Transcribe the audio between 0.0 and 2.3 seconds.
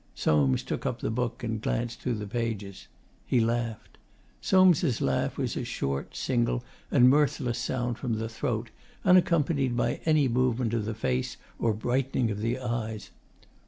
Soames took up the book and glanced through the